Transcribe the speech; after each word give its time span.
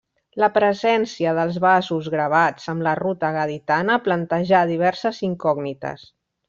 La 0.43 0.47
presència 0.53 1.33
dels 1.39 1.59
vasos 1.65 2.09
gravats 2.15 2.67
amb 2.75 2.87
la 2.89 2.97
ruta 3.03 3.33
gaditana 3.39 4.01
plantejà 4.09 4.67
diverses 4.75 5.25
incògnites. 5.33 6.13